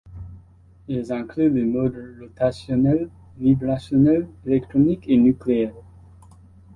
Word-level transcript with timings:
Ils 0.87 1.13
incluent 1.13 1.53
les 1.53 1.63
modes 1.63 2.15
rotationnels, 2.19 3.11
vibrationnels, 3.37 4.27
électroniques 4.47 5.07
et 5.07 5.15
nucléaires. 5.15 5.75